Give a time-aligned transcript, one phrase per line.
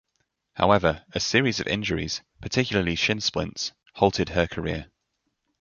[0.53, 4.87] However, a series of injuries, particularly shin splints, halted her career.